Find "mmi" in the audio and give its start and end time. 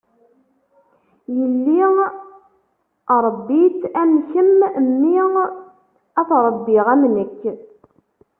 4.85-5.15